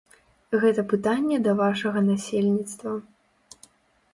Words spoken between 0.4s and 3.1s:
Гэта пытанне да вашага насельніцтва.